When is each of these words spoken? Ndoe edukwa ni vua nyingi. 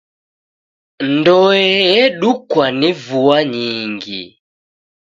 Ndoe 1.09 1.61
edukwa 2.01 2.65
ni 2.79 2.89
vua 3.03 3.39
nyingi. 3.53 4.21